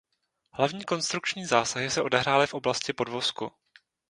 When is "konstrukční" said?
0.85-1.45